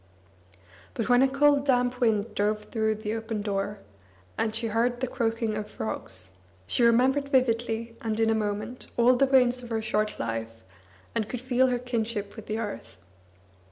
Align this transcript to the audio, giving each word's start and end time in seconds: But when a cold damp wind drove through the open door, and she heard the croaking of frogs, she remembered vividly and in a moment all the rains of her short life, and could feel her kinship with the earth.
But 0.95 1.09
when 1.09 1.21
a 1.21 1.27
cold 1.27 1.63
damp 1.67 1.99
wind 1.99 2.33
drove 2.33 2.63
through 2.63 2.95
the 2.95 3.13
open 3.13 3.43
door, 3.43 3.77
and 4.35 4.55
she 4.55 4.65
heard 4.65 4.99
the 4.99 5.05
croaking 5.05 5.55
of 5.55 5.69
frogs, 5.69 6.31
she 6.65 6.81
remembered 6.81 7.29
vividly 7.29 7.95
and 8.01 8.19
in 8.19 8.31
a 8.31 8.33
moment 8.33 8.87
all 8.97 9.15
the 9.15 9.27
rains 9.27 9.61
of 9.61 9.69
her 9.69 9.79
short 9.83 10.19
life, 10.19 10.63
and 11.13 11.29
could 11.29 11.39
feel 11.39 11.67
her 11.67 11.77
kinship 11.77 12.35
with 12.35 12.47
the 12.47 12.57
earth. 12.57 12.97